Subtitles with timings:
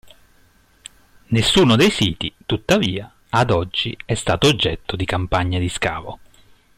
[1.27, 6.19] Nessuno dei siti, tuttavia, ad oggi, è stato oggetto di campagne di scavo.